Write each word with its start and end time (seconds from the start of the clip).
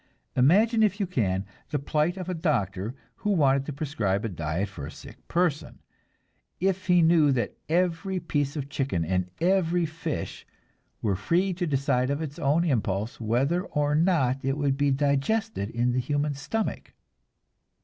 Imagine 0.35 0.81
if 0.81 0.99
you 0.99 1.05
can, 1.05 1.45
the 1.69 1.77
plight 1.77 2.17
of 2.17 2.27
a 2.27 2.33
doctor 2.33 2.95
who 3.17 3.29
wanted 3.29 3.67
to 3.67 3.73
prescribe 3.73 4.25
a 4.25 4.29
diet 4.29 4.67
for 4.67 4.87
a 4.87 4.89
sick 4.89 5.27
person, 5.27 5.77
if 6.59 6.87
he 6.87 7.03
knew 7.03 7.31
that 7.31 7.55
every 7.69 8.19
piece 8.19 8.55
of 8.55 8.67
chicken 8.67 9.05
and 9.05 9.29
every 9.39 9.81
piece 9.81 9.91
of 9.91 9.95
fish 9.95 10.47
were 11.03 11.15
free 11.15 11.53
to 11.53 11.67
decide 11.67 12.09
of 12.09 12.19
its 12.19 12.39
own 12.39 12.63
impulse 12.63 13.21
whether 13.21 13.63
or 13.63 13.93
not 13.93 14.39
it 14.43 14.57
would 14.57 14.75
be 14.75 14.89
digested 14.89 15.69
in 15.69 15.91
the 15.91 15.99
human 15.99 16.33
stomach. 16.33 16.95